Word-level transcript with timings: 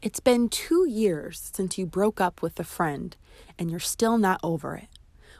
It's 0.00 0.20
been 0.20 0.48
two 0.48 0.88
years 0.88 1.50
since 1.52 1.76
you 1.76 1.84
broke 1.84 2.20
up 2.20 2.40
with 2.40 2.60
a 2.60 2.64
friend 2.64 3.16
and 3.58 3.68
you're 3.68 3.80
still 3.80 4.16
not 4.16 4.38
over 4.44 4.76
it. 4.76 4.86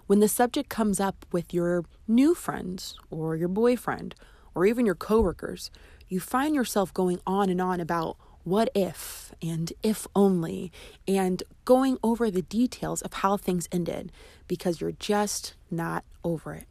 When 0.08 0.19
the 0.19 0.27
subject 0.27 0.69
comes 0.69 0.99
up 0.99 1.25
with 1.31 1.54
your 1.54 1.84
new 2.08 2.34
friends 2.34 2.97
or 3.08 3.36
your 3.36 3.47
boyfriend 3.47 4.17
or 4.57 4.67
even 4.67 4.84
your 4.84 4.97
coworkers, 4.97 5.71
you 6.08 6.18
find 6.18 6.57
yourself 6.57 6.92
going 6.92 7.21
on 7.25 7.50
and 7.50 7.60
on 7.60 7.79
about 7.81 8.16
what 8.43 8.68
if 8.75 9.32
and 9.41 9.73
if 9.84 10.09
only 10.16 10.72
and 11.06 11.45
going 11.64 11.96
over 12.02 12.29
the 12.29 12.43
details 12.43 13.00
of 13.02 13.12
how 13.12 13.36
things 13.36 13.68
ended 13.70 14.11
because 14.48 14.80
you're 14.80 14.90
just 14.90 15.54
not 15.70 16.04
over 16.25 16.54
it. 16.54 16.66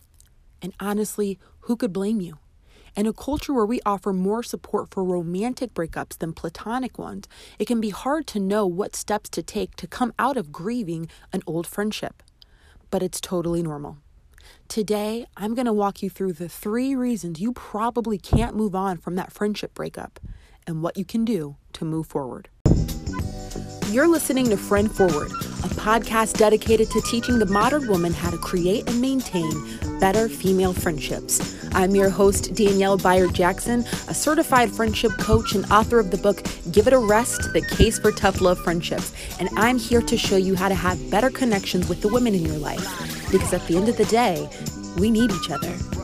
And 0.62 0.74
honestly, 0.82 1.40
who 1.62 1.78
could 1.78 1.94
blame 1.94 2.20
you? 2.20 2.38
In 2.98 3.06
a 3.06 3.14
culture 3.14 3.54
where 3.54 3.64
we 3.64 3.80
offer 3.86 4.12
more 4.12 4.42
support 4.42 4.90
for 4.90 5.04
romantic 5.04 5.76
breakups 5.76 6.18
than 6.18 6.34
platonic 6.34 6.98
ones, 6.98 7.28
it 7.60 7.66
can 7.66 7.80
be 7.80 7.92
hard 7.92 8.26
to 8.26 8.40
know 8.40 8.66
what 8.66 8.96
steps 8.96 9.30
to 9.30 9.44
take 9.44 9.76
to 9.76 9.86
come 9.86 10.16
out 10.18 10.36
of 10.36 10.52
grieving 10.52 11.08
an 11.32 11.44
old 11.46 11.68
friendship. 11.68 12.24
But 12.90 13.04
it's 13.04 13.22
totally 13.22 13.62
normal. 13.62 13.98
Today, 14.68 15.28
I'm 15.38 15.54
going 15.54 15.68
to 15.68 15.74
walk 15.74 16.02
you 16.02 16.10
through 16.10 16.34
the 16.34 16.50
three 16.50 16.96
reasons 16.96 17.40
you 17.40 17.54
probably 17.54 18.18
can't 18.18 18.56
move 18.56 18.74
on 18.74 18.98
from 18.98 19.14
that 19.14 19.32
friendship 19.32 19.76
breakup 19.76 20.20
and 20.66 20.82
what 20.82 20.98
you 20.98 21.06
can 21.06 21.24
do 21.24 21.56
to 21.74 21.86
move 21.86 22.08
forward. 22.08 22.50
You're 23.92 24.08
listening 24.08 24.50
to 24.50 24.58
Friend 24.58 24.92
Forward, 24.92 25.32
a 25.64 25.70
podcast 25.70 26.38
dedicated 26.38 26.90
to 26.92 27.02
teaching 27.02 27.40
the 27.40 27.46
modern 27.46 27.88
woman 27.88 28.14
how 28.14 28.30
to 28.30 28.38
create 28.38 28.88
and 28.88 29.02
maintain 29.02 29.52
better 30.00 30.30
female 30.30 30.74
friendships. 30.74 31.56
I'm 31.74 31.96
your 31.96 32.10
host, 32.10 32.54
Danielle 32.54 32.98
Bayard 32.98 33.34
Jackson, 33.34 33.82
a 34.08 34.14
certified 34.14 34.72
friendship 34.72 35.12
coach 35.20 35.56
and 35.56 35.66
author 35.72 36.00
of 36.00 36.12
the 36.12 36.18
book 36.18 36.46
Give 36.72 36.88
It 36.88 36.94
a 36.94 37.00
Rest 37.00 37.54
The 37.54 37.62
Case 37.62 37.98
for 38.00 38.12
Tough 38.12 38.42
Love 38.42 38.60
Friendships. 38.60 39.14
And 39.40 39.50
I'm 39.58 39.78
here 39.78 40.02
to 40.02 40.18
show 40.18 40.38
you 40.38 40.56
how 40.56 40.70
to 40.70 40.76
have 40.76 41.10
better 41.10 41.30
connections 41.30 41.90
with 41.90 42.02
the 42.02 42.10
women 42.10 42.36
in 42.36 42.46
your 42.46 42.58
life. 42.58 43.32
Because 43.32 43.54
at 43.54 43.66
the 43.68 43.78
end 43.78 43.90
of 43.90 43.98
the 43.98 44.06
day, 44.06 44.48
we 44.98 45.10
need 45.12 45.32
each 45.32 45.50
other. 45.50 45.97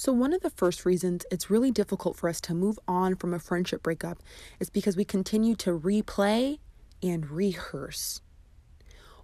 So, 0.00 0.14
one 0.14 0.32
of 0.32 0.40
the 0.40 0.48
first 0.48 0.86
reasons 0.86 1.26
it's 1.30 1.50
really 1.50 1.70
difficult 1.70 2.16
for 2.16 2.30
us 2.30 2.40
to 2.40 2.54
move 2.54 2.78
on 2.88 3.16
from 3.16 3.34
a 3.34 3.38
friendship 3.38 3.82
breakup 3.82 4.22
is 4.58 4.70
because 4.70 4.96
we 4.96 5.04
continue 5.04 5.54
to 5.56 5.78
replay 5.78 6.58
and 7.02 7.30
rehearse. 7.30 8.22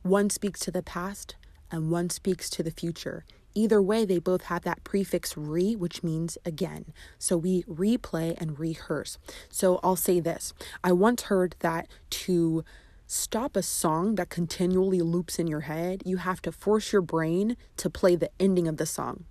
One 0.02 0.28
speaks 0.28 0.60
to 0.60 0.70
the 0.70 0.82
past 0.82 1.36
and 1.70 1.90
one 1.90 2.10
speaks 2.10 2.50
to 2.50 2.62
the 2.62 2.70
future. 2.70 3.24
Either 3.54 3.80
way, 3.80 4.04
they 4.04 4.18
both 4.18 4.42
have 4.42 4.64
that 4.64 4.84
prefix 4.84 5.34
re, 5.34 5.74
which 5.74 6.02
means 6.02 6.36
again. 6.44 6.92
So 7.18 7.38
we 7.38 7.62
replay 7.62 8.38
and 8.38 8.58
rehearse. 8.58 9.16
So 9.48 9.80
I'll 9.82 9.96
say 9.96 10.20
this 10.20 10.52
I 10.84 10.92
once 10.92 11.22
heard 11.22 11.56
that 11.60 11.88
to 12.26 12.64
stop 13.06 13.56
a 13.56 13.62
song 13.62 14.16
that 14.16 14.28
continually 14.28 15.00
loops 15.00 15.38
in 15.38 15.46
your 15.46 15.60
head, 15.60 16.02
you 16.04 16.18
have 16.18 16.42
to 16.42 16.52
force 16.52 16.92
your 16.92 17.00
brain 17.00 17.56
to 17.78 17.88
play 17.88 18.14
the 18.14 18.28
ending 18.38 18.68
of 18.68 18.76
the 18.76 18.84
song 18.84 19.24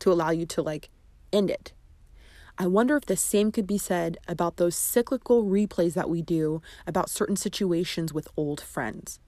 to 0.00 0.12
allow 0.12 0.30
you 0.30 0.46
to 0.46 0.62
like 0.62 0.90
end 1.32 1.50
it. 1.50 1.72
I 2.56 2.66
wonder 2.68 2.96
if 2.96 3.06
the 3.06 3.16
same 3.16 3.50
could 3.50 3.66
be 3.66 3.78
said 3.78 4.18
about 4.28 4.56
those 4.56 4.76
cyclical 4.76 5.44
replays 5.44 5.94
that 5.94 6.08
we 6.08 6.22
do 6.22 6.62
about 6.86 7.10
certain 7.10 7.36
situations 7.36 8.12
with 8.12 8.28
old 8.36 8.60
friends. 8.60 9.18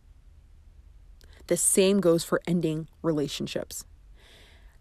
The 1.49 1.57
same 1.57 2.01
goes 2.01 2.23
for 2.25 2.41
ending 2.47 2.89
relationships. 3.03 3.85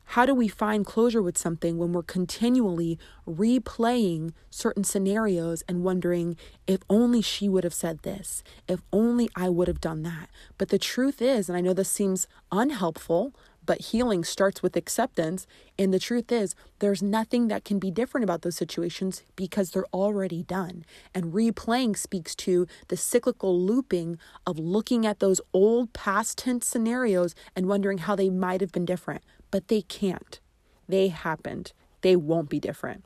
How 0.10 0.28
do 0.28 0.36
we 0.36 0.48
find 0.48 0.86
closure 0.86 1.22
with 1.22 1.38
something 1.38 1.80
when 1.80 1.92
we're 1.92 2.04
continually 2.04 3.00
replaying 3.28 4.34
certain 4.52 4.84
scenarios 4.84 5.64
and 5.68 5.84
wondering 5.84 6.38
if 6.68 6.82
only 6.90 7.24
she 7.24 7.50
would 7.50 7.64
have 7.64 7.74
said 7.74 8.04
this, 8.04 8.44
if 8.68 8.82
only 8.94 9.30
I 9.36 9.50
would 9.50 9.68
have 9.68 9.82
done 9.82 10.04
that? 10.04 10.30
But 10.60 10.70
the 10.70 10.78
truth 10.78 11.22
is, 11.24 11.50
and 11.50 11.58
I 11.58 11.62
know 11.62 11.74
this 11.74 11.90
seems 11.90 12.28
unhelpful, 12.52 13.34
but 13.66 13.82
healing 13.82 14.24
starts 14.24 14.62
with 14.62 14.76
acceptance. 14.76 15.48
And 15.78 15.94
the 15.94 16.00
truth 16.00 16.32
is, 16.32 16.56
there's 16.80 17.02
nothing 17.02 17.48
that 17.48 17.66
can 17.66 17.80
be 17.80 17.92
different 17.92 18.24
about 18.24 18.42
those 18.42 18.56
situations 18.56 19.24
because 19.36 19.72
they're 19.72 19.86
already 19.94 20.44
done. 20.44 20.86
And 21.14 21.34
replaying 21.34 21.98
speaks 21.98 22.36
to 22.36 22.68
the 22.88 22.98
cyclical 22.98 23.60
looping 23.60 24.18
of 24.46 24.60
looking 24.60 25.06
at 25.06 25.20
those 25.20 25.42
old 25.54 25.94
past 25.94 26.38
tense 26.38 26.68
scenarios 26.68 27.36
and 27.56 27.68
wondering 27.68 28.00
how 28.00 28.16
they 28.16 28.30
might 28.30 28.62
have 28.62 28.72
been 28.72 28.86
different. 28.86 29.24
But 29.52 29.68
they 29.68 29.82
can't. 29.82 30.40
They 30.88 31.08
happened. 31.08 31.74
They 32.02 32.16
won't 32.16 32.50
be 32.50 32.60
different. 32.60 33.06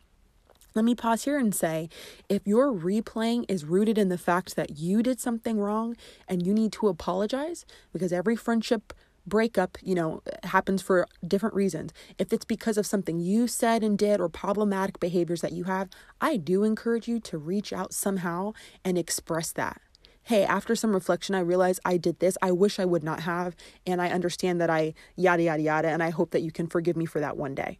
Let 0.76 0.86
me 0.86 0.94
pause 0.94 1.24
here 1.24 1.40
and 1.40 1.54
say 1.54 1.90
if 2.30 2.46
your 2.46 2.72
replaying 2.72 3.46
is 3.50 3.66
rooted 3.66 3.98
in 3.98 4.10
the 4.10 4.20
fact 4.20 4.56
that 4.56 4.78
you 4.78 5.02
did 5.02 5.20
something 5.20 5.58
wrong 5.58 5.96
and 6.28 6.46
you 6.46 6.54
need 6.54 6.72
to 6.74 6.88
apologize, 6.88 7.66
because 7.92 8.14
every 8.14 8.36
friendship 8.36 8.94
breakup, 9.30 9.78
you 9.82 9.96
know, 9.96 10.22
happens 10.44 10.82
for 10.82 11.08
different 11.26 11.56
reasons. 11.56 11.94
If 12.18 12.34
it's 12.34 12.46
because 12.46 12.78
of 12.78 12.86
something 12.86 13.20
you 13.20 13.48
said 13.48 13.84
and 13.84 13.98
did 13.98 14.20
or 14.20 14.28
problematic 14.28 15.00
behaviors 15.00 15.42
that 15.42 15.54
you 15.54 15.66
have, 15.66 15.90
I 16.20 16.38
do 16.38 16.64
encourage 16.64 17.08
you 17.08 17.20
to 17.22 17.38
reach 17.38 17.72
out 17.72 17.94
somehow 17.94 18.54
and 18.84 18.98
express 18.98 19.52
that. 19.54 19.82
Hey, 20.24 20.44
after 20.44 20.76
some 20.76 20.94
reflection, 20.94 21.34
I 21.34 21.40
realized 21.40 21.80
I 21.86 21.98
did 21.98 22.20
this. 22.20 22.38
I 22.42 22.52
wish 22.52 22.80
I 22.80 22.86
would 22.86 23.04
not 23.04 23.22
have. 23.22 23.56
And 23.88 24.02
I 24.02 24.10
understand 24.10 24.60
that 24.62 24.70
I 24.70 24.94
yada, 25.16 25.44
yada, 25.44 25.62
yada. 25.62 25.88
And 25.88 26.04
I 26.04 26.10
hope 26.10 26.32
that 26.32 26.42
you 26.42 26.52
can 26.52 26.68
forgive 26.68 26.98
me 26.98 27.06
for 27.06 27.20
that 27.20 27.38
one 27.38 27.56
day. 27.56 27.80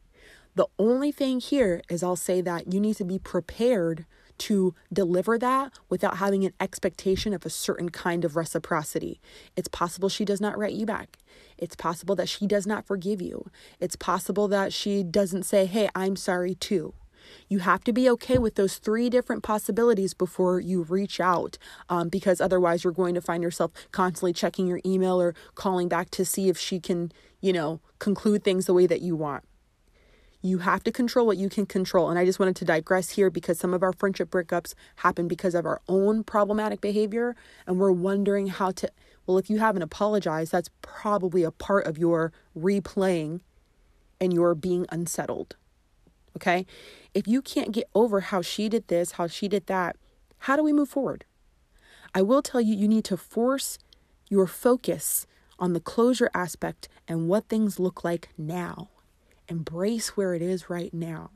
The 0.56 0.68
only 0.80 1.12
thing 1.12 1.40
here 1.40 1.82
is 1.90 2.02
I'll 2.02 2.16
say 2.16 2.42
that 2.42 2.74
you 2.74 2.80
need 2.80 2.96
to 2.98 3.06
be 3.06 3.20
prepared 3.20 4.06
to 4.40 4.74
deliver 4.92 5.38
that 5.38 5.74
without 5.90 6.18
having 6.18 6.46
an 6.46 6.54
expectation 6.60 7.34
of 7.34 7.46
a 7.46 7.50
certain 7.50 7.90
kind 7.90 8.26
of 8.26 8.36
reciprocity. 8.36 9.20
It's 9.56 9.68
possible 9.68 10.10
she 10.10 10.26
does 10.26 10.42
not 10.42 10.58
write 10.58 10.74
you 10.74 10.86
back. 10.86 11.18
It's 11.58 11.76
possible 11.76 12.16
that 12.16 12.30
she 12.30 12.48
does 12.48 12.66
not 12.66 12.86
forgive 12.86 13.22
you. 13.22 13.50
It's 13.80 13.96
possible 13.96 14.48
that 14.48 14.74
she 14.74 15.04
doesn't 15.04 15.44
say, 15.44 15.66
Hey, 15.66 15.90
I'm 15.96 16.16
sorry 16.16 16.56
too. 16.56 16.94
You 17.48 17.60
have 17.60 17.84
to 17.84 17.94
be 17.94 18.10
okay 18.12 18.38
with 18.38 18.56
those 18.56 18.78
three 18.78 19.10
different 19.10 19.44
possibilities 19.44 20.14
before 20.14 20.60
you 20.60 20.84
reach 20.84 21.20
out, 21.20 21.58
um, 21.90 22.10
because 22.10 22.42
otherwise 22.42 22.84
you're 22.84 22.94
going 22.94 23.16
to 23.16 23.22
find 23.22 23.44
yourself 23.44 23.72
constantly 23.92 24.34
checking 24.34 24.68
your 24.68 24.82
email 24.86 25.22
or 25.22 25.36
calling 25.56 25.88
back 25.88 26.10
to 26.12 26.26
see 26.26 26.50
if 26.50 26.58
she 26.58 26.80
can, 26.80 27.12
you 27.42 27.54
know, 27.54 27.82
conclude 28.00 28.44
things 28.44 28.66
the 28.66 28.74
way 28.74 28.88
that 28.88 29.02
you 29.02 29.16
want. 29.16 29.44
You 30.42 30.60
have 30.60 30.84
to 30.86 30.92
control 30.92 31.26
what 31.26 31.38
you 31.38 31.50
can 31.50 31.66
control. 31.66 32.10
And 32.10 32.18
I 32.18 32.26
just 32.26 32.40
wanted 32.40 32.56
to 32.58 32.66
digress 32.66 33.12
here 33.12 33.30
because 33.30 33.60
some 33.60 33.74
of 33.74 33.84
our 33.84 33.92
friendship 33.92 34.30
breakups 34.30 34.74
happen 34.98 35.28
because 35.28 35.54
of 35.54 35.66
our 35.66 35.82
own 35.90 36.24
problematic 36.24 36.80
behavior. 36.80 37.36
And 37.68 37.78
we're 37.78 37.92
wondering 37.92 38.48
how 38.48 38.72
to, 38.72 38.90
well, 39.28 39.38
if 39.38 39.50
you 39.50 39.60
haven't 39.60 39.82
apologized, 39.82 40.52
that's 40.52 40.70
probably 40.82 41.44
a 41.44 41.52
part 41.52 41.86
of 41.86 41.98
your 41.98 42.32
replaying 42.58 43.42
and 44.22 44.34
your 44.34 44.56
being 44.56 44.86
unsettled. 44.92 45.56
Okay. 46.38 46.66
If 47.14 47.28
you 47.28 47.42
can't 47.42 47.72
get 47.72 47.90
over 47.94 48.22
how 48.22 48.42
she 48.42 48.70
did 48.70 48.88
this, 48.88 49.14
how 49.14 49.28
she 49.28 49.48
did 49.48 49.68
that, 49.68 49.98
how 50.40 50.56
do 50.56 50.64
we 50.64 50.72
move 50.72 50.90
forward? 50.90 51.26
I 52.16 52.22
will 52.22 52.42
tell 52.42 52.62
you, 52.62 52.76
you 52.76 52.88
need 52.88 53.04
to 53.06 53.18
force 53.18 53.78
your 54.30 54.48
focus 54.48 55.28
on 55.60 55.74
the 55.74 55.80
closure 55.80 56.30
aspect 56.34 56.88
and 57.08 57.28
what 57.28 57.50
things 57.50 57.80
look 57.80 58.04
like 58.04 58.30
now. 58.38 58.90
Embrace 59.50 60.16
where 60.16 60.36
it 60.36 60.42
is 60.42 60.70
right 60.70 60.94
now. 60.94 61.32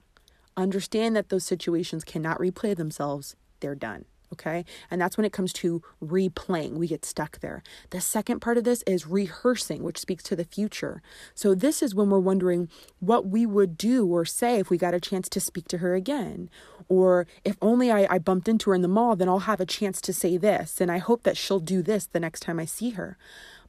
Understand 0.56 1.16
that 1.16 1.30
those 1.30 1.44
situations 1.44 2.04
cannot 2.04 2.38
replay 2.38 2.76
themselves, 2.76 3.36
they're 3.60 3.76
done. 3.76 4.06
Okay. 4.32 4.66
And 4.90 5.00
that's 5.00 5.16
when 5.16 5.26
it 5.26 5.34
comes 5.34 5.54
to 5.54 5.84
replaying. 6.04 6.74
We 6.74 6.88
get 6.88 7.06
stuck 7.06 7.40
there. 7.40 7.62
The 7.92 8.02
second 8.02 8.40
part 8.40 8.58
of 8.58 8.64
this 8.64 8.84
is 8.88 9.06
rehearsing, 9.06 9.84
which 9.84 10.00
speaks 10.00 10.24
to 10.24 10.36
the 10.36 10.44
future. 10.44 11.04
So, 11.36 11.54
this 11.54 11.84
is 11.84 11.94
when 11.94 12.10
we're 12.10 12.18
wondering 12.18 12.68
what 13.00 13.28
we 13.28 13.46
would 13.46 13.78
do 13.78 14.08
or 14.08 14.26
say 14.26 14.58
if 14.58 14.72
we 14.72 14.78
got 14.80 14.96
a 14.96 15.00
chance 15.00 15.30
to 15.30 15.40
speak 15.40 15.68
to 15.68 15.78
her 15.80 15.94
again. 15.94 16.50
Or 16.90 17.28
if 17.46 17.58
only 17.62 17.92
I, 17.92 18.08
I 18.10 18.18
bumped 18.18 18.48
into 18.48 18.72
her 18.72 18.76
in 18.76 18.82
the 18.82 18.88
mall, 18.88 19.16
then 19.16 19.30
I'll 19.30 19.40
have 19.40 19.62
a 19.62 19.68
chance 19.68 20.02
to 20.02 20.14
say 20.14 20.36
this. 20.38 20.82
And 20.82 20.92
I 20.92 20.98
hope 20.98 21.22
that 21.24 21.38
she'll 21.38 21.60
do 21.60 21.84
this 21.84 22.08
the 22.08 22.20
next 22.20 22.40
time 22.40 22.60
I 22.60 22.66
see 22.66 22.92
her. 22.92 23.20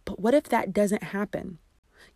But 0.07 0.19
what 0.19 0.33
if 0.33 0.45
that 0.45 0.73
doesn't 0.73 1.03
happen? 1.03 1.59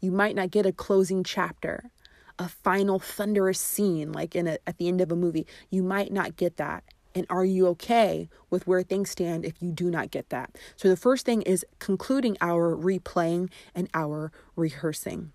You 0.00 0.10
might 0.10 0.36
not 0.36 0.50
get 0.50 0.64
a 0.64 0.72
closing 0.72 1.22
chapter 1.22 1.90
a 2.38 2.49
final 2.49 2.99
thunderous 2.99 3.61
scene 3.61 4.12
like 4.12 4.37
in 4.37 4.46
a, 4.46 4.58
at 4.67 4.79
the 4.79 4.88
end 4.88 5.00
of 5.00 5.11
a 5.11 5.17
movie. 5.17 5.46
You 5.70 5.82
might 5.82 6.12
not 6.12 6.37
get 6.37 6.56
that. 6.56 6.85
And 7.14 7.26
are 7.31 7.44
you 7.44 7.67
okay 7.69 8.29
with 8.50 8.67
where 8.67 8.82
things 8.82 9.11
stand 9.11 9.44
if 9.44 9.61
you 9.61 9.73
do 9.73 9.90
not 9.90 10.11
get 10.11 10.29
that? 10.31 10.56
So 10.76 10.88
the 10.88 10.96
first 10.96 11.26
thing 11.26 11.43
is 11.43 11.64
concluding 11.79 12.37
our 12.40 12.76
replaying 12.76 13.50
and 13.75 13.88
our 13.94 14.31
rehearsing. 14.55 15.32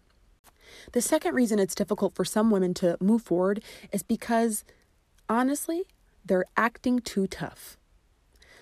The 0.93 1.01
second 1.01 1.35
reason 1.35 1.59
it's 1.59 1.75
difficult 1.75 2.15
for 2.15 2.25
some 2.25 2.51
women 2.51 2.73
to 2.75 2.97
move 2.99 3.21
forward 3.21 3.63
is 3.91 4.03
because 4.03 4.63
honestly, 5.29 5.83
they're 6.25 6.45
acting 6.55 6.99
too 6.99 7.27
tough. 7.27 7.77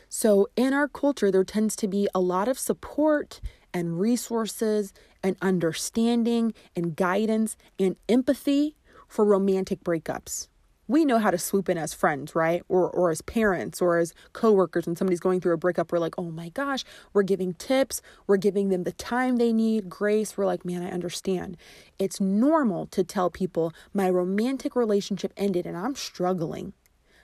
So, 0.10 0.50
in 0.58 0.74
our 0.74 0.90
culture, 0.90 1.32
there 1.32 1.46
tends 1.46 1.76
to 1.78 1.88
be 1.88 2.08
a 2.14 2.20
lot 2.20 2.50
of 2.50 2.60
support 2.60 3.40
and 3.74 4.00
resources 4.00 4.94
and 5.24 5.36
understanding 5.42 6.54
and 6.76 6.96
guidance 6.96 7.58
and 7.80 7.96
empathy 8.10 8.76
for 9.08 9.26
romantic 9.26 9.84
breakups. 9.84 10.48
we 10.88 11.06
know 11.06 11.20
how 11.20 11.32
to 11.32 11.38
swoop 11.38 11.70
in 11.70 11.78
as 11.78 11.94
friends, 11.94 12.36
right? 12.36 12.64
Or 12.68 12.90
or 12.90 13.12
as 13.12 13.22
parents 13.22 13.82
or 13.82 13.98
as 13.98 14.14
coworkers 14.34 14.86
when 14.86 14.96
somebody's 14.98 15.22
going 15.22 15.40
through 15.40 15.54
a 15.54 15.58
breakup, 15.58 15.92
we're 15.92 16.00
like, 16.00 16.16
"Oh 16.18 16.32
my 16.32 16.50
gosh, 16.50 16.84
we're 17.14 17.24
giving 17.24 17.54
tips, 17.54 18.02
we're 18.28 18.38
giving 18.38 18.70
them 18.70 18.84
the 18.84 18.92
time 18.92 19.38
they 19.38 19.54
need, 19.54 19.88
grace." 19.90 20.36
We're 20.38 20.46
like, 20.46 20.66
"Man, 20.66 20.84
I 20.84 20.92
understand." 20.92 21.56
It's 21.98 22.20
normal 22.20 22.88
to 22.88 23.04
tell 23.06 23.30
people, 23.30 23.72
"My 23.94 24.10
romantic 24.10 24.76
relationship 24.76 25.32
ended 25.38 25.66
and 25.66 25.78
I'm 25.78 25.96
struggling." 25.96 26.74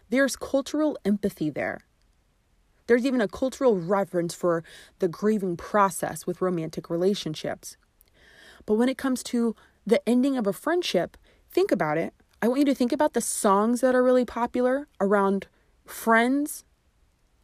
There's 0.10 0.38
cultural 0.38 0.98
empathy 1.04 1.50
there. 1.50 1.80
There's 2.88 3.06
even 3.06 3.22
a 3.22 3.28
cultural 3.28 3.78
reverence 3.78 4.34
for 4.34 4.64
the 5.00 5.08
grieving 5.08 5.58
process 5.58 6.26
with 6.26 6.42
romantic 6.42 6.90
relationships. 6.90 7.78
But 8.66 8.76
when 8.76 8.90
it 8.90 8.98
comes 8.98 9.24
to 9.24 9.56
the 9.86 10.08
ending 10.08 10.38
of 10.38 10.48
a 10.48 10.54
friendship, 10.54 11.18
think 11.50 11.72
about 11.72 11.98
it. 11.98 12.14
I 12.42 12.48
want 12.48 12.60
you 12.60 12.66
to 12.66 12.76
think 12.76 12.92
about 12.92 13.14
the 13.14 13.22
songs 13.22 13.82
that 13.82 13.96
are 13.96 14.04
really 14.04 14.26
popular 14.26 14.88
around 15.00 15.48
friends 15.86 16.66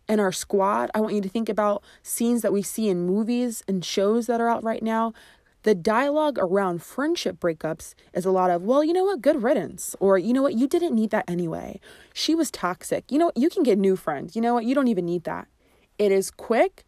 and 0.08 0.20
our 0.20 0.32
squad. 0.32 0.92
I 0.94 1.00
want 1.00 1.16
you 1.16 1.22
to 1.22 1.30
think 1.30 1.50
about 1.50 1.84
scenes 2.02 2.42
that 2.42 2.54
we 2.54 2.62
see 2.62 2.90
in 2.90 3.06
movies 3.06 3.64
and 3.68 3.84
shows 3.84 4.28
that 4.28 4.42
are 4.42 4.50
out 4.50 4.64
right 4.64 4.84
now. 4.84 5.14
The 5.64 5.76
dialogue 5.76 6.38
around 6.40 6.84
friendship 6.84 7.40
breakups 7.40 7.96
is 8.14 8.26
a 8.26 8.32
lot 8.32 8.50
of, 8.50 8.64
well, 8.64 8.84
you 8.84 8.94
know 8.94 9.06
what, 9.06 9.22
good 9.22 9.42
riddance. 9.42 9.96
Or, 10.00 10.18
you 10.18 10.34
know 10.34 10.42
what, 10.42 10.56
you 10.56 10.68
didn't 10.68 10.94
need 10.94 11.10
that 11.12 11.30
anyway. 11.30 11.80
She 12.14 12.36
was 12.36 12.52
toxic. 12.52 13.12
You 13.12 13.18
know 13.18 13.26
what, 13.28 13.38
you 13.38 13.50
can 13.50 13.64
get 13.64 13.78
new 13.78 13.96
friends. 13.96 14.36
You 14.36 14.42
know 14.42 14.54
what, 14.54 14.66
you 14.66 14.76
don't 14.76 14.90
even 14.90 15.06
need 15.06 15.24
that. 15.24 15.48
It 15.98 16.12
is 16.12 16.32
quick, 16.32 16.84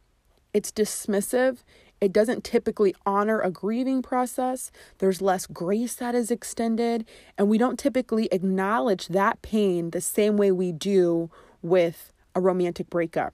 it's 0.54 0.72
dismissive, 0.72 1.60
it 2.02 2.12
doesn't 2.12 2.44
typically 2.44 2.94
honor 3.06 3.40
a 3.40 3.50
grieving 3.50 4.02
process. 4.02 4.72
There's 4.98 5.22
less 5.22 5.48
grace 5.48 5.96
that 5.96 6.14
is 6.14 6.30
extended. 6.30 7.06
And 7.38 7.48
we 7.48 7.58
don't 7.58 7.80
typically 7.80 8.28
acknowledge 8.32 9.08
that 9.08 9.42
pain 9.42 9.92
the 9.92 10.02
same 10.02 10.36
way 10.38 10.52
we 10.52 10.72
do 10.72 11.32
with 11.62 12.12
a 12.36 12.42
romantic 12.42 12.90
breakup. 12.90 13.34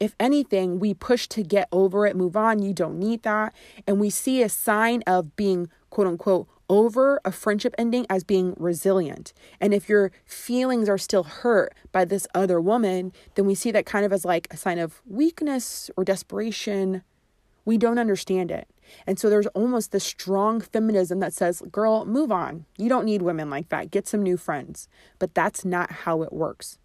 If 0.00 0.14
anything, 0.20 0.78
we 0.78 0.94
push 0.94 1.26
to 1.28 1.42
get 1.42 1.68
over 1.72 2.06
it, 2.06 2.16
move 2.16 2.36
on, 2.36 2.62
you 2.62 2.72
don't 2.72 2.98
need 2.98 3.22
that. 3.22 3.52
And 3.86 3.98
we 3.98 4.10
see 4.10 4.42
a 4.42 4.48
sign 4.48 5.02
of 5.06 5.34
being 5.34 5.68
quote 5.90 6.06
unquote 6.06 6.48
over 6.68 7.20
a 7.24 7.32
friendship 7.32 7.74
ending 7.78 8.06
as 8.10 8.22
being 8.22 8.54
resilient. 8.58 9.32
And 9.60 9.72
if 9.72 9.88
your 9.88 10.12
feelings 10.24 10.88
are 10.88 10.98
still 10.98 11.24
hurt 11.24 11.74
by 11.92 12.04
this 12.04 12.26
other 12.34 12.60
woman, 12.60 13.12
then 13.34 13.46
we 13.46 13.54
see 13.54 13.70
that 13.70 13.86
kind 13.86 14.04
of 14.04 14.12
as 14.12 14.24
like 14.24 14.46
a 14.50 14.56
sign 14.56 14.78
of 14.78 15.00
weakness 15.06 15.90
or 15.96 16.04
desperation. 16.04 17.02
We 17.64 17.78
don't 17.78 17.98
understand 17.98 18.50
it. 18.50 18.68
And 19.06 19.18
so 19.18 19.28
there's 19.28 19.46
almost 19.48 19.92
this 19.92 20.04
strong 20.04 20.60
feminism 20.60 21.20
that 21.20 21.34
says, 21.34 21.62
girl, 21.72 22.04
move 22.04 22.30
on. 22.30 22.66
You 22.76 22.88
don't 22.88 23.04
need 23.04 23.22
women 23.22 23.50
like 23.50 23.68
that. 23.70 23.90
Get 23.90 24.06
some 24.06 24.22
new 24.22 24.36
friends. 24.36 24.88
But 25.18 25.34
that's 25.34 25.64
not 25.64 25.90
how 25.90 26.22
it 26.22 26.32
works 26.32 26.78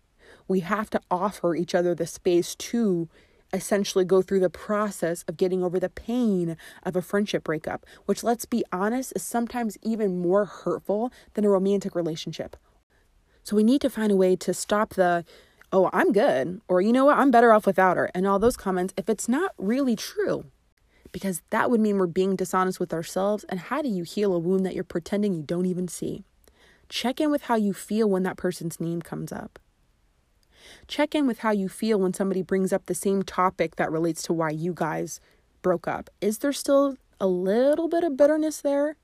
we 0.48 0.62
have 0.62 0.90
to 0.92 1.01
offer 1.10 1.56
each 1.56 1.75
other 1.75 1.95
the 1.95 2.07
space 2.07 2.56
to 2.56 3.10
essentially 3.54 4.04
go 4.04 4.22
through 4.22 4.40
the 4.40 4.50
process 4.50 5.24
of 5.28 5.38
getting 5.38 5.63
over 5.63 5.80
the 5.80 5.90
pain 5.90 6.57
of 6.84 6.95
a 6.95 7.01
friendship 7.01 7.44
breakup, 7.44 7.86
which, 8.06 8.24
let's 8.24 8.45
be 8.45 8.63
honest, 8.72 9.13
is 9.16 9.22
sometimes 9.22 9.78
even 9.84 10.19
more 10.19 10.45
hurtful 10.45 11.12
than 11.36 11.45
a 11.45 11.50
romantic 11.50 11.94
relationship. 11.94 12.57
So 13.44 13.56
we 13.56 13.63
need 13.63 13.81
to 13.81 13.90
find 13.90 14.12
a 14.12 14.16
way 14.16 14.36
to 14.38 14.54
stop 14.54 14.95
the, 14.95 15.24
oh, 15.72 15.90
I'm 15.94 16.12
good, 16.12 16.62
or 16.68 16.81
you 16.81 16.92
know 16.92 17.06
what, 17.06 17.18
I'm 17.18 17.30
better 17.30 17.54
off 17.54 17.68
without 17.68 17.98
her, 17.98 18.10
and 18.16 18.25
all 18.25 18.39
those 18.39 18.57
comments 18.57 18.94
if 18.98 19.10
it's 19.10 19.30
not 19.30 19.54
really 19.57 19.96
true. 19.96 20.46
Because 21.12 21.44
that 21.51 21.69
would 21.69 21.80
mean 21.80 22.00
we're 22.00 22.07
being 22.07 22.36
dishonest 22.36 22.80
with 22.80 22.92
ourselves. 22.92 23.46
And 23.48 23.60
how 23.60 23.84
do 23.84 23.88
you 23.88 24.01
heal 24.01 24.34
a 24.34 24.39
wound 24.39 24.66
that 24.66 24.74
you're 24.74 24.84
pretending 24.84 25.36
you 25.36 25.44
don't 25.44 25.68
even 25.68 25.88
see? 25.88 26.24
Check 26.89 27.22
in 27.22 27.30
with 27.30 27.44
how 27.44 27.56
you 27.56 27.72
feel 27.72 28.10
when 28.10 28.24
that 28.24 28.36
person's 28.36 28.80
name 28.80 29.00
comes 29.00 29.31
up. 29.31 29.60
Check 30.88 31.15
in 31.15 31.27
with 31.27 31.39
how 31.39 31.51
you 31.51 31.69
feel 31.69 32.00
when 32.00 32.13
somebody 32.13 32.42
brings 32.42 32.74
up 32.74 32.86
the 32.86 32.95
same 32.95 33.24
topic 33.24 33.75
that 33.75 33.92
relates 33.92 34.21
to 34.24 34.33
why 34.33 34.50
you 34.50 34.74
guys 34.74 35.19
broke 35.62 35.88
up. 35.88 36.10
Is 36.21 36.39
there 36.39 36.54
still 36.54 36.98
a 37.19 37.27
little 37.27 37.88
bit 37.88 38.04
of 38.04 38.18
bitterness 38.18 38.62
there? 38.62 38.98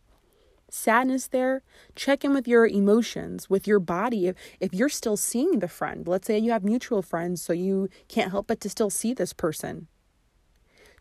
Sadness 0.70 1.28
there? 1.28 1.64
Check 1.96 2.24
in 2.24 2.34
with 2.34 2.48
your 2.48 2.68
emotions, 2.68 3.50
with 3.50 3.66
your 3.68 3.80
body. 3.80 4.28
If, 4.28 4.36
if 4.60 4.74
you're 4.74 4.90
still 4.90 5.18
seeing 5.18 5.60
the 5.60 5.68
friend, 5.68 6.08
let's 6.08 6.28
say 6.28 6.38
you 6.38 6.52
have 6.52 6.64
mutual 6.64 7.02
friends, 7.02 7.42
so 7.42 7.54
you 7.54 7.90
can't 8.08 8.32
help 8.32 8.48
but 8.48 8.62
to 8.62 8.70
still 8.70 8.90
see 8.90 9.14
this 9.14 9.34
person. 9.34 9.88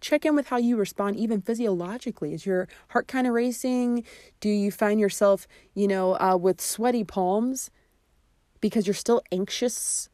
Check 0.00 0.24
in 0.24 0.36
with 0.36 0.48
how 0.48 0.58
you 0.58 0.76
respond, 0.76 1.16
even 1.16 1.42
physiologically. 1.42 2.32
Is 2.32 2.46
your 2.46 2.68
heart 2.90 3.08
kind 3.08 3.26
of 3.26 3.32
racing? 3.32 4.04
Do 4.40 4.48
you 4.48 4.70
find 4.70 5.00
yourself, 5.00 5.46
you 5.74 5.88
know, 5.88 6.18
uh, 6.20 6.36
with 6.36 6.60
sweaty 6.60 7.04
palms 7.04 7.70
because 8.60 8.86
you're 8.86 8.94
still 8.94 9.22
anxious 9.32 10.08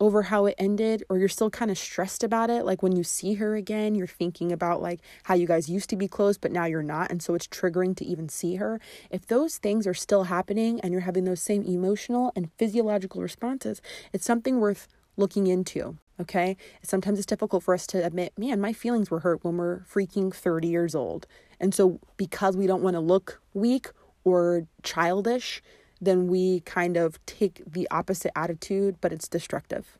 over 0.00 0.22
how 0.22 0.46
it 0.46 0.54
ended 0.58 1.02
or 1.08 1.18
you're 1.18 1.28
still 1.28 1.50
kind 1.50 1.70
of 1.70 1.78
stressed 1.78 2.22
about 2.22 2.50
it? 2.50 2.64
Like 2.64 2.82
when 2.82 2.94
you 2.94 3.04
see 3.04 3.34
her 3.34 3.56
again 3.56 3.94
you're 3.94 4.06
thinking 4.06 4.52
about 4.52 4.80
like 4.82 5.00
how 5.24 5.34
you 5.34 5.46
guys 5.46 5.68
used 5.68 5.90
to 5.90 5.96
be 5.96 6.08
close 6.08 6.38
but 6.38 6.52
now 6.52 6.64
you're 6.64 6.82
not 6.82 7.10
and 7.10 7.22
so 7.22 7.34
it's 7.34 7.46
triggering 7.46 7.96
to 7.96 8.04
even 8.04 8.28
see 8.28 8.56
her. 8.56 8.80
If 9.10 9.26
those 9.26 9.58
things 9.58 9.86
are 9.86 9.94
still 9.94 10.24
happening 10.24 10.80
and 10.80 10.92
you're 10.92 11.02
having 11.02 11.24
those 11.24 11.42
same 11.42 11.62
emotional 11.64 12.32
and 12.36 12.50
physiological 12.58 13.22
responses 13.22 13.80
it's 14.12 14.24
something 14.24 14.60
worth 14.60 14.88
looking 15.16 15.46
into 15.46 15.98
okay? 16.20 16.56
Sometimes 16.82 17.18
it's 17.18 17.26
difficult 17.26 17.62
for 17.62 17.74
us 17.74 17.86
to 17.88 18.04
admit 18.04 18.32
man 18.36 18.60
my 18.60 18.72
feelings 18.72 19.10
were 19.10 19.20
hurt 19.20 19.44
when 19.44 19.56
we're 19.56 19.80
freaking 19.80 20.34
30 20.34 20.68
years 20.68 20.94
old. 20.94 21.26
And 21.60 21.74
so 21.74 22.00
because 22.16 22.56
we 22.56 22.66
don't 22.66 22.82
want 22.82 22.94
to 22.94 23.00
look 23.00 23.40
weak 23.54 23.90
or 24.24 24.66
childish 24.82 25.62
then 26.00 26.28
we 26.28 26.60
kind 26.60 26.96
of 26.96 27.24
take 27.26 27.62
the 27.66 27.88
opposite 27.90 28.32
attitude, 28.36 28.96
but 29.00 29.12
it's 29.12 29.28
destructive. 29.28 29.98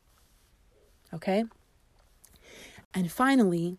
Okay? 1.13 1.45
And 2.95 3.11
finally, 3.11 3.79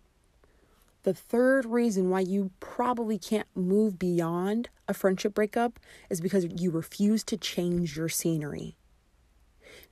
the 1.03 1.13
third 1.13 1.65
reason 1.65 2.09
why 2.09 2.19
you 2.19 2.51
probably 2.59 3.17
can't 3.17 3.47
move 3.55 3.97
beyond 3.97 4.69
a 4.87 4.93
friendship 4.93 5.33
breakup 5.33 5.79
is 6.09 6.19
because 6.19 6.45
you 6.57 6.71
refuse 6.71 7.23
to 7.25 7.37
change 7.37 7.95
your 7.95 8.09
scenery. 8.09 8.75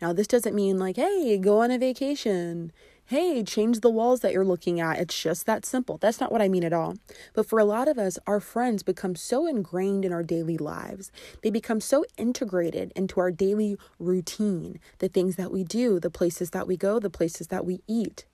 Now, 0.02 0.14
this 0.14 0.28
doesn't 0.28 0.56
mean 0.56 0.78
like, 0.78 0.98
hey, 0.98 1.38
go 1.38 1.62
on 1.62 1.72
a 1.72 1.78
vacation 1.78 2.72
hey, 3.08 3.42
change 3.42 3.80
the 3.80 3.90
walls 3.90 4.20
that 4.20 4.34
you're 4.34 4.46
looking 4.46 4.82
at. 4.82 5.00
It's 5.00 5.22
just 5.22 5.46
that 5.46 5.66
simple. 5.66 5.98
That's 5.98 6.20
not 6.20 6.32
what 6.32 6.42
I 6.42 6.50
mean 6.50 6.66
at 6.66 6.74
all. 6.74 6.96
But 7.34 7.48
for 7.48 7.58
a 7.58 7.66
lot 7.66 7.88
of 7.88 7.98
us, 7.98 8.20
our 8.28 8.42
friends 8.42 8.84
become 8.84 9.16
so 9.16 9.48
ingrained 9.48 10.04
in 10.04 10.12
our 10.12 10.24
daily 10.24 10.58
lives. 10.58 11.10
They 11.42 11.50
become 11.50 11.80
so 11.80 12.04
integrated 12.18 12.92
into 12.96 13.22
our 13.22 13.32
daily 13.32 13.78
routine, 13.98 14.80
the 15.00 15.08
things 15.08 15.38
that 15.38 15.52
we 15.52 15.64
do, 15.64 16.00
the 16.00 16.10
places 16.10 16.50
that 16.52 16.68
we 16.68 16.76
go, 16.76 17.00
the 17.00 17.10
places 17.10 17.48
that 17.48 17.66
we 17.66 17.82
eat, 17.88 18.26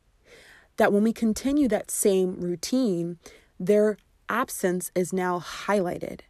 that 0.78 0.92
when 0.92 1.04
we 1.04 1.14
continue 1.14 1.68
that 1.68 1.92
same 1.92 2.40
routine, 2.40 3.20
their 3.60 3.98
absence 4.28 4.92
is 4.96 5.14
now 5.14 5.40
highlighted. 5.40 6.22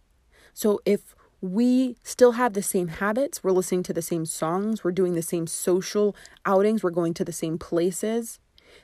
So 0.54 0.82
if 0.86 1.16
we 1.44 1.98
still 2.04 2.32
have 2.34 2.54
the 2.54 2.64
same 2.64 2.88
habits. 2.88 3.44
We're 3.44 3.52
listening 3.52 3.84
to 3.84 3.94
the 3.94 4.02
same 4.02 4.26
songs. 4.26 4.82
We're 4.82 4.92
doing 4.92 5.14
the 5.14 5.22
same 5.22 5.46
social 5.46 6.16
outings. 6.46 6.84
We're 6.84 6.90
going 6.90 7.14
to 7.16 7.26
the 7.26 7.34
same 7.34 7.58
places. 7.58 8.40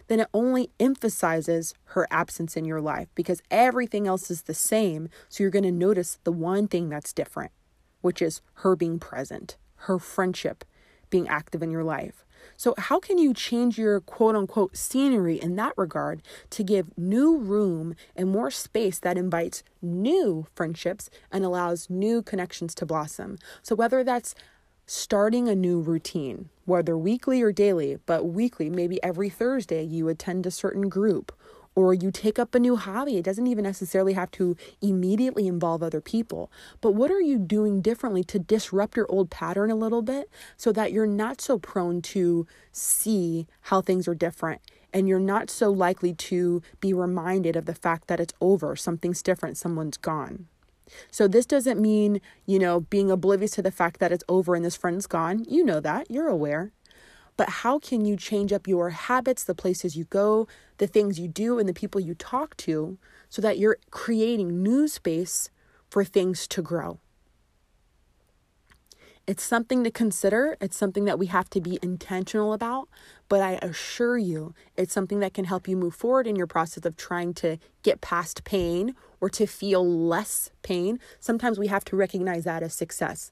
Then 0.07 0.19
it 0.19 0.27
only 0.33 0.71
emphasizes 0.79 1.73
her 1.85 2.07
absence 2.11 2.55
in 2.57 2.65
your 2.65 2.81
life 2.81 3.07
because 3.15 3.41
everything 3.51 4.07
else 4.07 4.29
is 4.29 4.43
the 4.43 4.53
same. 4.53 5.09
So 5.29 5.43
you're 5.43 5.51
going 5.51 5.63
to 5.63 5.71
notice 5.71 6.19
the 6.23 6.31
one 6.31 6.67
thing 6.67 6.89
that's 6.89 7.13
different, 7.13 7.51
which 8.01 8.21
is 8.21 8.41
her 8.55 8.75
being 8.75 8.99
present, 8.99 9.57
her 9.75 9.99
friendship 9.99 10.63
being 11.09 11.27
active 11.27 11.63
in 11.63 11.71
your 11.71 11.83
life. 11.83 12.25
So, 12.55 12.73
how 12.77 12.99
can 12.99 13.17
you 13.17 13.33
change 13.33 13.77
your 13.77 13.99
quote 13.99 14.35
unquote 14.35 14.75
scenery 14.75 15.35
in 15.35 15.55
that 15.55 15.73
regard 15.77 16.21
to 16.51 16.63
give 16.63 16.97
new 16.97 17.37
room 17.37 17.95
and 18.15 18.29
more 18.29 18.51
space 18.51 18.99
that 18.99 19.17
invites 19.17 19.63
new 19.81 20.47
friendships 20.55 21.09
and 21.31 21.43
allows 21.43 21.89
new 21.89 22.21
connections 22.21 22.75
to 22.75 22.85
blossom? 22.85 23.37
So, 23.61 23.75
whether 23.75 24.03
that's 24.03 24.35
starting 24.89 25.47
a 25.47 25.53
new 25.53 25.79
routine, 25.79 26.49
whether 26.65 26.97
weekly 26.97 27.43
or 27.43 27.51
daily, 27.51 27.99
but 28.07 28.25
weekly, 28.25 28.71
maybe 28.71 29.01
every 29.03 29.29
Thursday, 29.29 29.83
you 29.83 30.07
attend 30.07 30.47
a 30.47 30.51
certain 30.51 30.89
group 30.89 31.31
or 31.75 31.93
you 31.93 32.09
take 32.09 32.39
up 32.39 32.55
a 32.55 32.59
new 32.59 32.75
hobby. 32.75 33.17
It 33.17 33.23
doesn't 33.23 33.45
even 33.45 33.63
necessarily 33.65 34.13
have 34.13 34.31
to 34.31 34.57
immediately 34.81 35.45
involve 35.45 35.83
other 35.83 36.01
people. 36.01 36.51
But 36.81 36.95
what 36.95 37.11
are 37.11 37.21
you 37.21 37.37
doing 37.37 37.81
differently 37.81 38.23
to 38.25 38.39
disrupt 38.39 38.97
your 38.97 39.05
old 39.11 39.29
pattern 39.29 39.69
a 39.69 39.75
little 39.75 40.01
bit 40.01 40.27
so 40.57 40.71
that 40.71 40.91
you're 40.91 41.05
not 41.05 41.39
so 41.39 41.59
prone 41.59 42.01
to 42.01 42.47
see 42.71 43.45
how 43.61 43.81
things 43.81 44.07
are 44.07 44.15
different? 44.15 44.59
And 44.91 45.07
you're 45.07 45.19
not 45.19 45.51
so 45.51 45.69
likely 45.69 46.15
to 46.15 46.63
be 46.79 46.95
reminded 46.95 47.55
of 47.55 47.67
the 47.67 47.75
fact 47.75 48.07
that 48.07 48.19
it's 48.19 48.33
over, 48.41 48.75
something's 48.75 49.21
different, 49.21 49.55
someone's 49.55 49.97
gone. 49.97 50.47
So, 51.11 51.27
this 51.27 51.45
doesn't 51.45 51.79
mean, 51.79 52.21
you 52.45 52.59
know, 52.59 52.81
being 52.81 53.11
oblivious 53.11 53.51
to 53.51 53.61
the 53.61 53.71
fact 53.71 53.99
that 53.99 54.11
it's 54.11 54.23
over 54.29 54.55
and 54.55 54.63
this 54.63 54.75
friend's 54.75 55.07
gone. 55.07 55.45
You 55.47 55.63
know 55.63 55.79
that, 55.79 56.09
you're 56.09 56.27
aware. 56.27 56.71
But 57.37 57.49
how 57.49 57.79
can 57.79 58.03
you 58.03 58.17
change 58.17 58.51
up 58.51 58.67
your 58.67 58.89
habits, 58.89 59.45
the 59.45 59.55
places 59.55 59.95
you 59.95 60.03
go, 60.05 60.47
the 60.77 60.87
things 60.87 61.19
you 61.19 61.29
do, 61.29 61.57
and 61.57 61.69
the 61.69 61.73
people 61.73 62.01
you 62.01 62.13
talk 62.13 62.57
to 62.57 62.97
so 63.29 63.41
that 63.41 63.57
you're 63.57 63.77
creating 63.91 64.61
new 64.61 64.89
space 64.89 65.49
for 65.89 66.03
things 66.03 66.47
to 66.49 66.61
grow? 66.61 66.99
It's 69.29 69.43
something 69.43 69.83
to 69.83 69.91
consider. 69.91 70.57
It's 70.59 70.75
something 70.75 71.05
that 71.05 71.19
we 71.19 71.27
have 71.27 71.51
to 71.51 71.61
be 71.61 71.77
intentional 71.83 72.51
about. 72.51 72.89
But 73.27 73.41
I 73.41 73.59
assure 73.61 74.17
you, 74.17 74.55
it's 74.75 74.91
something 74.91 75.19
that 75.19 75.35
can 75.35 75.45
help 75.45 75.67
you 75.67 75.77
move 75.77 75.93
forward 75.93 76.25
in 76.25 76.35
your 76.35 76.47
process 76.47 76.83
of 76.83 76.97
trying 76.97 77.35
to 77.35 77.57
get 77.83 78.01
past 78.01 78.43
pain 78.43 78.95
or 79.21 79.29
to 79.29 79.45
feel 79.45 79.85
less 79.85 80.51
pain. 80.63 80.99
Sometimes 81.19 81.59
we 81.59 81.67
have 81.67 81.85
to 81.85 81.95
recognize 81.95 82.43
that 82.43 82.63
as 82.63 82.73
success. 82.73 83.31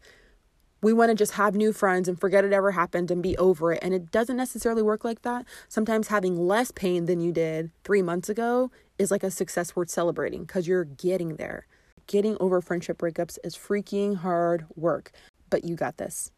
We 0.82 0.94
want 0.94 1.10
to 1.10 1.16
just 1.16 1.34
have 1.34 1.56
new 1.56 1.74
friends 1.74 2.08
and 2.08 2.20
forget 2.20 2.46
it 2.46 2.54
ever 2.54 2.72
happened 2.72 3.10
and 3.10 3.24
be 3.24 3.36
over 3.38 3.74
it. 3.74 3.80
And 3.82 3.94
it 3.94 4.12
doesn't 4.12 4.38
necessarily 4.38 4.84
work 4.84 5.04
like 5.04 5.24
that. 5.24 5.46
Sometimes 5.68 6.08
having 6.08 6.38
less 6.38 6.72
pain 6.72 7.06
than 7.06 7.20
you 7.20 7.32
did 7.32 7.72
three 7.84 8.04
months 8.04 8.30
ago 8.30 8.70
is 9.00 9.10
like 9.10 9.24
a 9.24 9.32
success 9.32 9.76
worth 9.76 9.90
celebrating 9.90 10.42
because 10.42 10.68
you're 10.68 10.86
getting 10.86 11.38
there. 11.38 11.66
Getting 12.06 12.38
over 12.40 12.62
friendship 12.62 13.00
breakups 13.00 13.38
is 13.44 13.56
freaking 13.56 14.18
hard 14.18 14.66
work 14.76 15.12
but 15.50 15.64
you 15.64 15.76
got 15.76 15.98
this. 15.98 16.32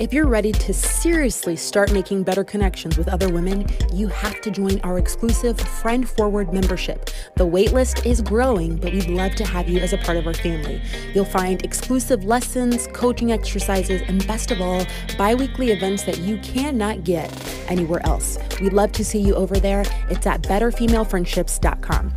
If 0.00 0.12
you're 0.12 0.26
ready 0.26 0.50
to 0.50 0.74
seriously 0.74 1.54
start 1.54 1.92
making 1.92 2.24
better 2.24 2.42
connections 2.42 2.98
with 2.98 3.06
other 3.06 3.32
women, 3.32 3.64
you 3.92 4.08
have 4.08 4.40
to 4.40 4.50
join 4.50 4.80
our 4.80 4.98
exclusive 4.98 5.56
Friend 5.60 6.08
Forward 6.08 6.52
membership. 6.52 7.10
The 7.36 7.46
waitlist 7.46 8.04
is 8.04 8.20
growing, 8.20 8.76
but 8.76 8.92
we'd 8.92 9.06
love 9.06 9.36
to 9.36 9.44
have 9.44 9.68
you 9.68 9.78
as 9.78 9.92
a 9.92 9.98
part 9.98 10.18
of 10.18 10.26
our 10.26 10.34
family. 10.34 10.82
You'll 11.14 11.24
find 11.24 11.64
exclusive 11.64 12.24
lessons, 12.24 12.88
coaching 12.88 13.30
exercises, 13.30 14.02
and 14.08 14.26
best 14.26 14.50
of 14.50 14.60
all, 14.60 14.84
bi 15.16 15.36
weekly 15.36 15.70
events 15.70 16.02
that 16.06 16.18
you 16.18 16.38
cannot 16.38 17.04
get 17.04 17.30
anywhere 17.70 18.04
else. 18.04 18.36
We'd 18.60 18.72
love 18.72 18.90
to 18.92 19.04
see 19.04 19.20
you 19.20 19.36
over 19.36 19.60
there. 19.60 19.84
It's 20.10 20.26
at 20.26 20.42
betterfemalefriendships.com. 20.42 22.12